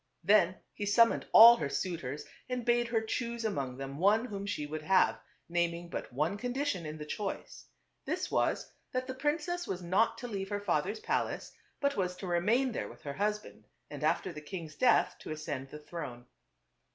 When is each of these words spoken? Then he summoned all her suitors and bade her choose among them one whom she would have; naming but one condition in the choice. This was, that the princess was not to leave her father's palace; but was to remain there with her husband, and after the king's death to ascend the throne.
Then 0.23 0.55
he 0.73 0.87
summoned 0.87 1.27
all 1.31 1.57
her 1.57 1.69
suitors 1.69 2.25
and 2.49 2.65
bade 2.65 2.87
her 2.87 3.01
choose 3.01 3.45
among 3.45 3.77
them 3.77 3.99
one 3.99 4.25
whom 4.25 4.47
she 4.47 4.65
would 4.65 4.81
have; 4.81 5.19
naming 5.47 5.91
but 5.91 6.11
one 6.11 6.37
condition 6.37 6.87
in 6.87 6.97
the 6.97 7.05
choice. 7.05 7.67
This 8.05 8.31
was, 8.31 8.73
that 8.93 9.05
the 9.05 9.13
princess 9.13 9.67
was 9.67 9.83
not 9.83 10.17
to 10.17 10.27
leave 10.27 10.49
her 10.49 10.59
father's 10.59 11.01
palace; 11.01 11.51
but 11.79 11.97
was 11.97 12.15
to 12.15 12.25
remain 12.25 12.71
there 12.71 12.89
with 12.89 13.03
her 13.03 13.13
husband, 13.13 13.67
and 13.91 14.03
after 14.03 14.33
the 14.33 14.41
king's 14.41 14.73
death 14.75 15.15
to 15.19 15.29
ascend 15.29 15.69
the 15.69 15.77
throne. 15.77 16.25